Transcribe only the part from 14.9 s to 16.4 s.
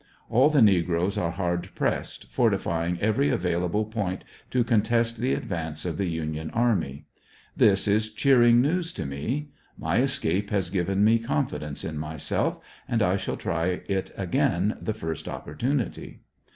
first opportunity.